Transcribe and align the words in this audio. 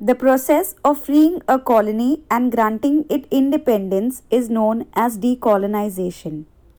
The 0.00 0.16
process 0.16 0.74
of 0.84 0.98
freeing 1.04 1.40
a 1.46 1.58
colony 1.58 2.24
and 2.28 2.50
granting 2.50 3.06
it 3.08 3.26
independence 3.30 4.22
is 4.28 4.50
known 4.50 4.86
as 4.94 5.18
decolonization. 5.18 6.46